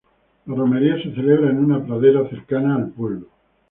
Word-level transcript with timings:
La 0.47 0.55
romería 0.55 0.95
se 0.95 1.13
celebra 1.13 1.51
en 1.51 1.59
una 1.63 1.85
pradera 1.85 2.27
cercana 2.27 2.75
al 2.75 2.89
pueblo. 2.89 3.27